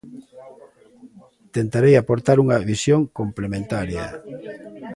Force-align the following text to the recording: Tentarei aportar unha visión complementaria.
Tentarei 1.55 1.95
aportar 1.97 2.37
unha 2.43 2.61
visión 2.71 3.01
complementaria. 3.19 4.03